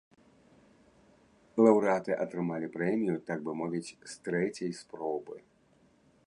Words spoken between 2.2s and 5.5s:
атрымалі прэмію, так бы мовіць, з трэцяй спробы.